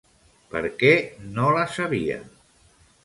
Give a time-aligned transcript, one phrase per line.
[0.53, 0.89] Per què
[1.35, 2.21] no la sabia?